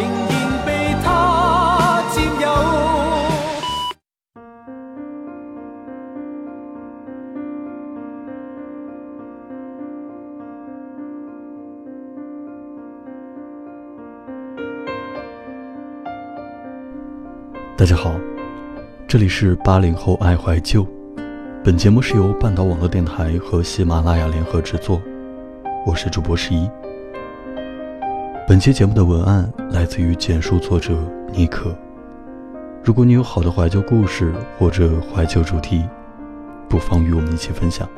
[0.00, 2.48] 仍然被他占有。
[17.76, 18.14] 大家好，
[19.06, 20.86] 这里是八零后爱怀旧。
[21.62, 25.02] 本节目是由半岛网络电台和喜马拉雅联合制作，
[25.84, 26.70] 我是主播十一。
[28.50, 31.72] 本期节目的文案来自于简述作者尼克。
[32.82, 35.88] 如果你有好的怀旧故事或者怀旧主题，
[36.68, 37.88] 不妨与我们一起分享。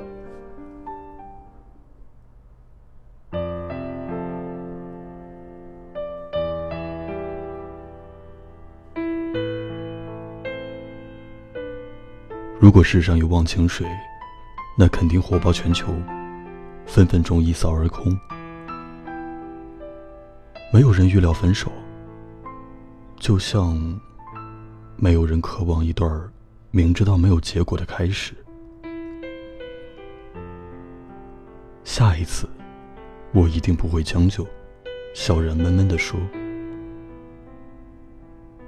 [12.61, 13.87] 如果世上有忘情水，
[14.77, 15.95] 那肯定火爆全球，
[16.85, 18.15] 分分钟一扫而空。
[20.73, 21.71] 没有人预料分手，
[23.21, 24.01] 就像
[24.97, 26.11] 没有人渴望一段
[26.71, 28.33] 明知道没有结果的开始。
[31.85, 32.49] 下一次，
[33.35, 34.47] 我一定不会将就。
[35.13, 36.19] 小然闷闷地说：“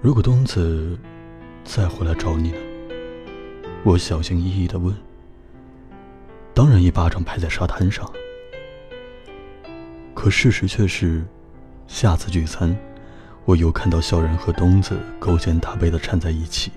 [0.02, 0.98] 如果东子
[1.64, 2.58] 再回来找你呢？”
[3.83, 4.94] 我小心翼翼的问
[6.52, 8.06] ：“当然，一巴掌拍在沙滩上。”
[10.12, 11.24] 可事实却是，
[11.86, 12.77] 下次聚餐，
[13.44, 16.72] 我又看到小然和东子勾肩搭背的站在一起。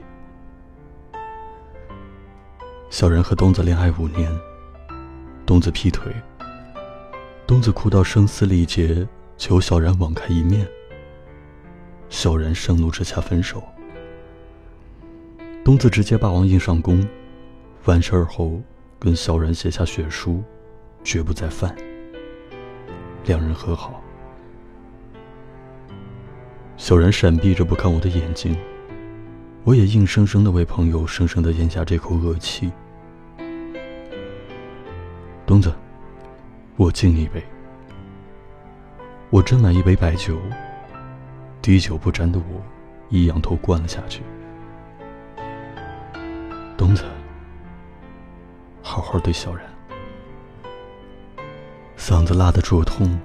[2.89, 4.31] 小然和东子恋爱五年，
[5.45, 6.11] 东子劈腿，
[7.45, 9.07] 东子哭到声嘶力竭，
[9.37, 10.67] 求小然网开一面。
[12.09, 13.61] 小然盛怒之下分手。
[15.63, 17.05] 东子直接霸王硬上弓，
[17.85, 18.61] 完事儿后
[18.99, 20.43] 跟小然写下血书，
[21.03, 21.75] 绝不再犯。
[23.25, 24.01] 两人和好。
[26.87, 28.55] 小然闪避着不看我的眼睛，
[29.65, 32.71] 我也硬生生的为朋友生生的咽下这口恶气。
[35.45, 35.69] 东子，
[36.77, 37.43] 我敬你一杯。
[39.29, 40.39] 我斟满一杯白酒，
[41.61, 42.63] 滴酒不沾的我，
[43.09, 44.23] 一仰头灌了下去。
[46.77, 47.03] 东子，
[48.81, 49.65] 好好对小然。
[51.97, 53.19] 嗓子辣得灼痛，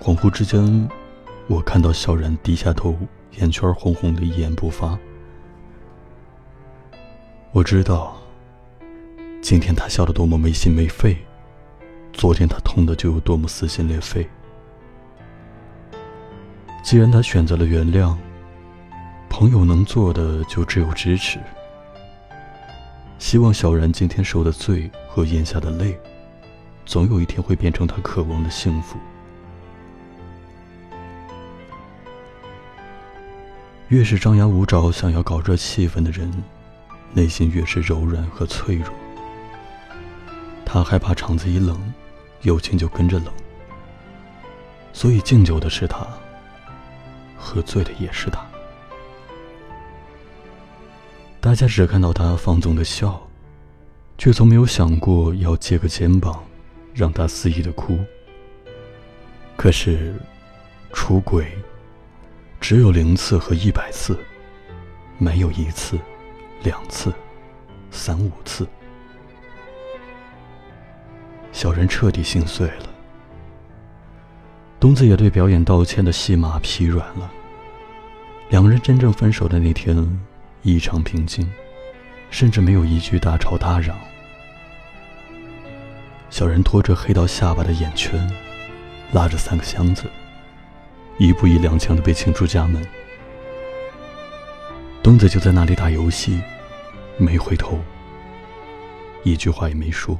[0.00, 0.90] 恍惚之间，
[1.48, 2.96] 我看到小然低下头，
[3.38, 4.98] 眼圈红红的，一言不发。
[7.52, 8.16] 我知道，
[9.40, 11.16] 今天他笑得多么没心没肺，
[12.12, 14.28] 昨天他痛的就有多么撕心裂肺。
[16.82, 18.16] 既然他选择了原谅，
[19.28, 21.38] 朋友能做的就只有支持。
[23.18, 25.96] 希望小然今天受的罪和咽下的泪，
[26.84, 28.98] 总有一天会变成他渴望的幸福。
[33.88, 36.32] 越是张牙舞爪、想要搞热气氛的人，
[37.12, 38.88] 内心越是柔软和脆弱。
[40.64, 41.80] 他害怕场子一冷，
[42.42, 43.32] 友情就跟着冷。
[44.92, 46.04] 所以敬酒的是他，
[47.36, 48.44] 喝醉的也是他。
[51.40, 53.24] 大家只看到他放纵的笑，
[54.18, 56.42] 却从没有想过要借个肩膀，
[56.92, 57.96] 让他肆意的哭。
[59.56, 60.12] 可是，
[60.92, 61.46] 出轨
[62.68, 64.18] 只有零次和一百次，
[65.18, 65.96] 没有一次、
[66.64, 67.14] 两次、
[67.92, 68.66] 三五次。
[71.52, 72.88] 小人彻底心碎了，
[74.80, 77.30] 东子也对表演道歉的戏码疲软了。
[78.48, 79.96] 两人真正分手的那天。
[80.62, 81.48] 异常平静，
[82.30, 83.96] 甚至没有一句大吵大嚷。
[86.30, 88.28] 小人拖着黑到下巴的眼圈，
[89.12, 90.10] 拉着三个箱子，
[91.18, 92.86] 一步一踉跄的被请出家门。
[95.02, 96.40] 东子就在那里打游戏，
[97.16, 97.78] 没回头，
[99.22, 100.18] 一句话也没说。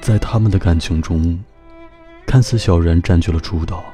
[0.00, 1.42] 在他们的感情中，
[2.26, 3.84] 看似小然占据了主导，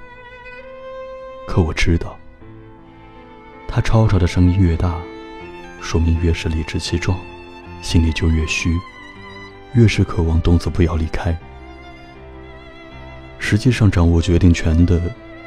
[1.46, 2.18] 可我知道。
[3.66, 4.98] 他吵吵的声音越大，
[5.80, 7.18] 说明越是理直气壮，
[7.80, 8.74] 心里就越虚，
[9.74, 11.38] 越是渴望东子不要离开。
[13.38, 15.00] 实际上掌握决定权的，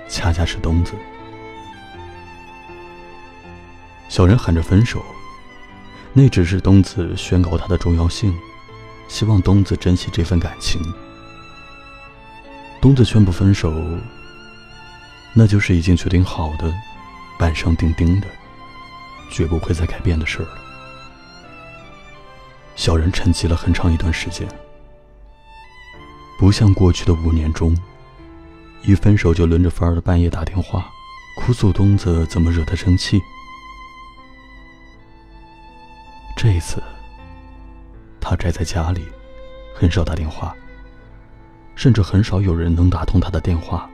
[0.07, 0.93] 恰恰是东子。
[4.09, 5.03] 小人喊着分手，
[6.13, 8.33] 那只是东子宣告他的重要性，
[9.07, 10.81] 希望东子珍惜这份感情。
[12.81, 13.71] 东子宣布分手，
[15.33, 16.73] 那就是已经决定好的，
[17.37, 18.27] 板上钉钉的，
[19.29, 20.57] 绝不会再改变的事儿了。
[22.75, 24.47] 小人沉寂了很长一段时间，
[26.41, 27.77] 不像过去的五年中，
[28.81, 30.89] 一分手就轮着范儿的半夜打电话，
[31.37, 33.21] 哭诉东子怎么惹他生气。
[36.35, 36.81] 这一次，
[38.19, 39.05] 他宅在家里，
[39.75, 40.55] 很少打电话。
[41.75, 43.87] 甚至很少有人能打通他的电话。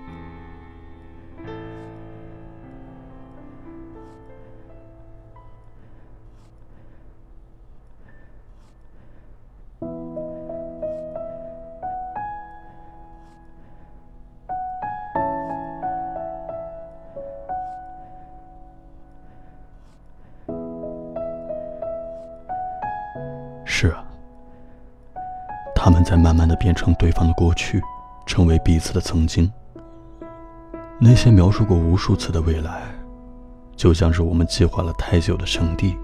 [23.79, 24.03] 是啊。
[25.75, 27.79] 他们在慢慢的变成对方的过去，
[28.25, 29.51] 成为彼此的曾经。
[30.99, 32.81] 那些描述过无数次的未来，
[33.75, 35.95] 就像是我们计划了太久的圣地。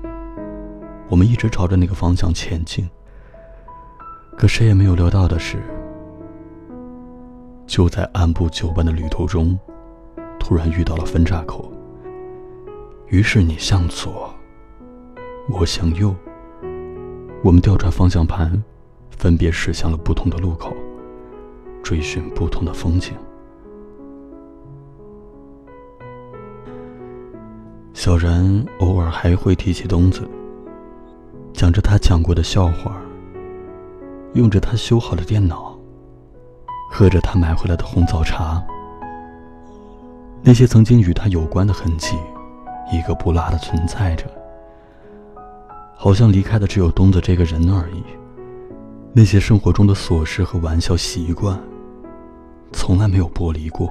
[1.09, 2.87] 我们一直朝着那个方向前进。
[4.37, 5.57] 可谁也没有料到的是，
[7.65, 9.57] 就在按部就班的旅途中，
[10.39, 11.71] 突然遇到了分岔口。
[13.07, 14.31] 于是你向左，
[15.49, 16.15] 我向右，
[17.43, 18.63] 我们调转方向盘。
[19.15, 20.73] 分别驶向了不同的路口，
[21.81, 23.13] 追寻不同的风景。
[27.93, 30.27] 小然偶尔还会提起东子，
[31.53, 32.99] 讲着他讲过的笑话，
[34.33, 35.73] 用着他修好的电脑，
[36.91, 38.61] 喝着他买回来的红枣茶。
[40.41, 42.17] 那些曾经与他有关的痕迹，
[42.91, 44.25] 一个不落的存在着，
[46.03, 48.03] 好像离开的只有东子这个人而已。
[49.13, 51.57] 那些生活中的琐事和玩笑习惯，
[52.73, 53.89] 从来没有剥离过。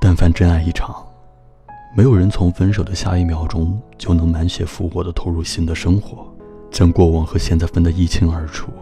[0.00, 1.06] 但凡真爱一场，
[1.96, 6.26] 没有人从分手的下一秒钟就能满血复活的投入新的生活，
[6.72, 8.72] 将过往和现在分得一清二楚，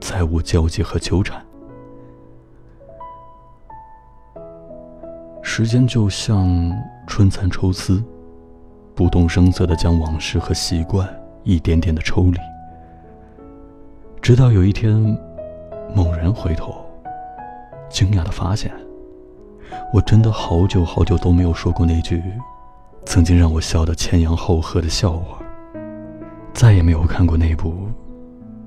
[0.00, 1.44] 再无交集和纠缠。
[5.42, 6.72] 时间就像
[7.06, 8.02] 春蚕抽丝，
[8.94, 11.08] 不动声色的将往事和习惯
[11.44, 12.38] 一点点的抽离。
[14.20, 14.94] 直到有一天，
[15.94, 16.74] 猛然回头，
[17.88, 18.70] 惊讶的发现，
[19.92, 22.22] 我真的好久好久都没有说过那句
[23.04, 25.42] 曾经让我笑得前仰后合的笑话，
[26.52, 27.74] 再也没有看过那部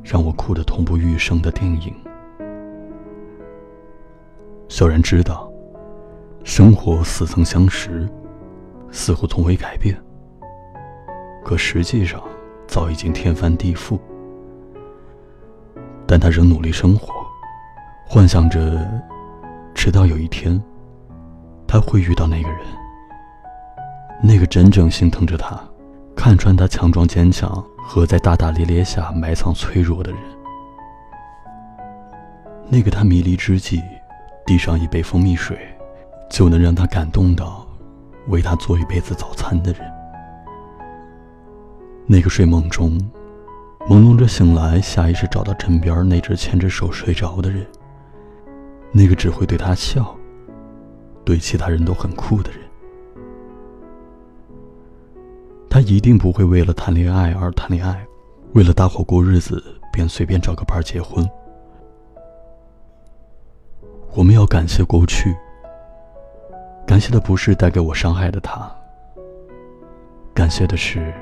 [0.04, 1.94] 让我哭得痛不欲生的电影。
[4.68, 5.50] 小然知道，
[6.44, 8.10] 生活似曾相识，
[8.92, 9.98] 似乎从未改变，
[11.46, 12.20] 可实际上
[12.68, 14.00] 早已经天翻地覆。
[16.08, 17.14] 但他仍努力生活，
[18.08, 18.60] 幻想着，
[19.76, 20.60] 直到有一天，
[21.68, 22.60] 他会遇到那个人，
[24.24, 25.60] 那个真正心疼着他、
[26.16, 30.20] 看穿他强壮坚强和在大大咧咧下埋藏脆弱的人，
[32.70, 33.84] 那个他迷离之际，
[34.48, 35.56] 递上一杯蜂蜜水，
[36.28, 37.68] 就能让他感动到，
[38.30, 39.82] 为他做一辈子早餐的人，
[42.08, 42.98] 那个睡梦中。
[43.88, 47.64] 朦胧着醒来，下意识找到枕边那只牵着手睡着的人，
[48.92, 50.16] 那个只会对他笑，
[51.24, 52.60] 对其他人都很酷的人。
[55.70, 58.04] 他一定不会为了谈恋爱而谈恋爱，
[58.54, 61.24] 为了搭伙过日子便随便找个伴结婚。
[64.14, 65.36] 我们要感谢过去，
[66.88, 68.74] 感谢的不是带给我伤害的他，
[70.34, 71.14] 感谢的是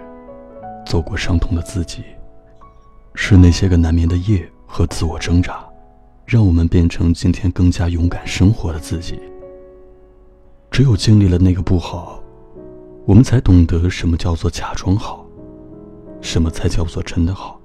[0.86, 2.04] 走过伤痛的自己。
[3.16, 5.64] 是那些个难眠的夜和自我挣扎，
[6.26, 9.20] 让我们变成今天更加勇敢生活的自己。
[10.72, 12.20] 只有经历了那个不好，
[13.06, 15.24] 我们才懂得什么叫做假装好，
[16.22, 17.62] 什么才叫做真的好。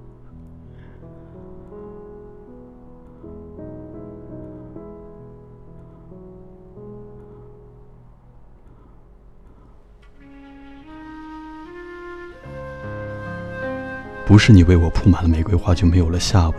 [14.38, 16.58] 不是你为我铺满了玫瑰花就没有了下文，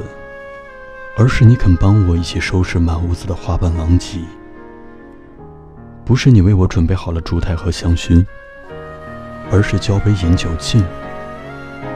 [1.16, 4.20] 而是你肯帮我一起收拾满屋子的花瓣狼藉。
[6.04, 8.26] 不是你为我准备好了烛台和香薰，
[9.50, 10.84] 而是交杯饮酒尽。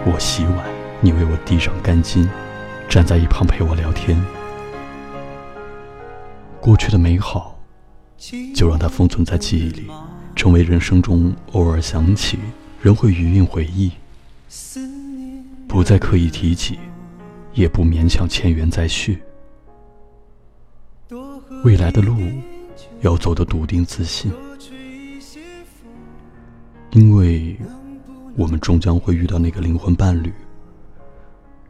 [0.06, 0.64] 我洗碗，
[1.02, 2.26] 你为我递上干巾，
[2.88, 4.18] 站在一旁陪我聊天。
[6.62, 7.60] 过去的美好，
[8.56, 9.92] 就让它封存在记忆里，
[10.34, 12.40] 成为人生中偶尔想起，
[12.82, 13.92] 仍会余韵回忆。
[15.74, 16.78] 不再刻意提起，
[17.54, 19.24] 也不勉强前缘再续。
[21.64, 22.16] 未来的路，
[23.02, 24.32] 要走得笃定自信，
[26.92, 27.58] 因为
[28.38, 30.32] 我们终将会遇到那个灵魂伴侣，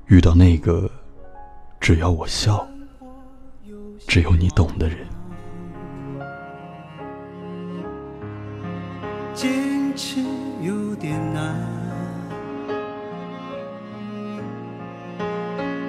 [0.08, 0.92] 遇到那个
[1.80, 2.68] 只要我笑，
[4.06, 4.98] 只有你懂的人。
[9.34, 10.22] 坚持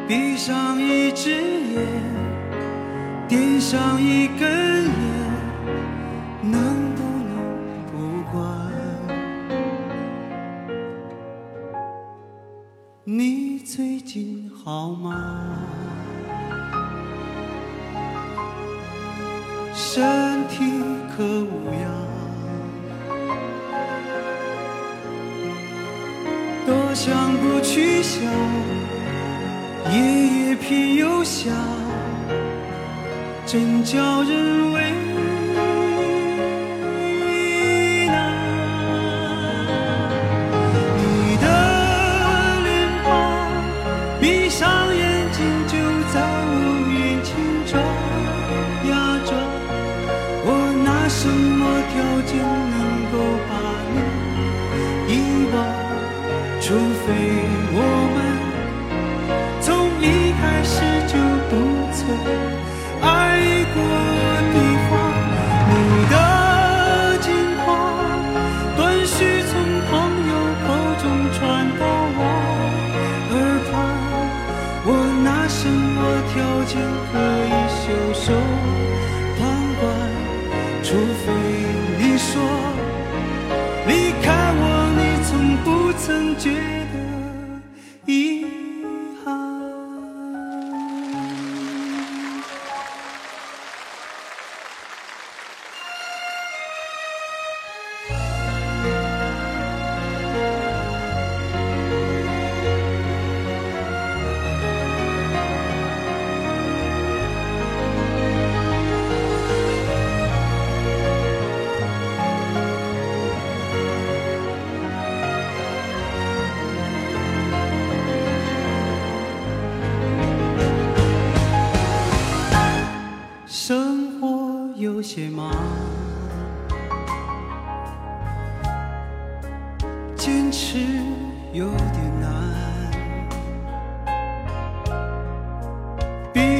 [0.06, 1.82] 闭上一只眼，
[3.26, 4.92] 点上一根烟，
[6.42, 6.60] 能
[6.94, 7.32] 不能
[7.90, 8.70] 不管？
[13.04, 15.58] 你最近好吗？
[19.72, 20.43] 身
[31.24, 31.50] 笑，
[33.46, 34.92] 真叫人为
[88.06, 88.43] 些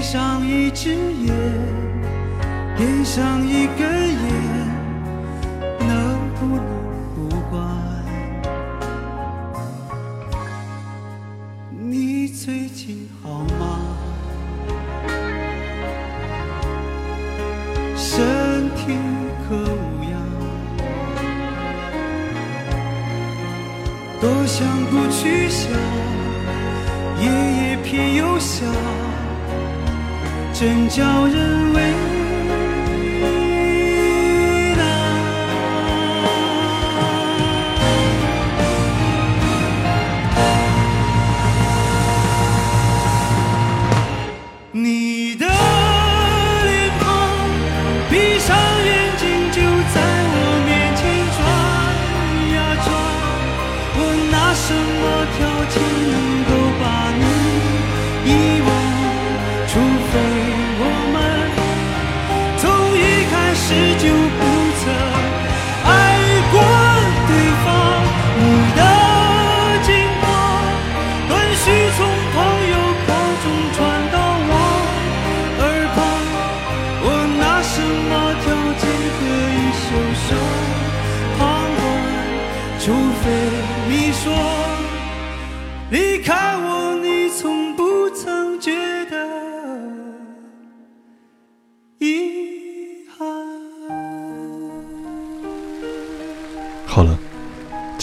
[0.05, 1.35] 上一只眼，
[2.77, 4.04] 点上一根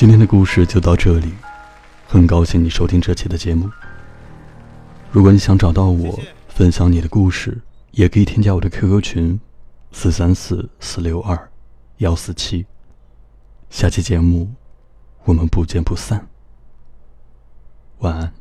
[0.01, 1.31] 今天的故事就到这里。
[2.07, 3.69] 很高兴你收听这期的节目。
[5.11, 9.39] 如果你想找到我，分享你的故事，也可以添加我的 QQ 群：
[9.91, 11.51] 四三四四六二
[11.97, 12.65] 幺四七。
[13.69, 14.51] 下期节目。
[15.25, 16.27] 我们不见不散。
[17.99, 18.33] 晚安。